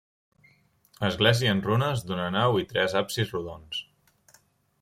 Església 1.09 1.53
en 1.57 1.61
runes 1.67 2.03
d'una 2.07 2.27
nau 2.39 2.57
i 2.65 2.67
tres 2.73 2.99
absis 3.05 3.35
rodons. 3.37 3.87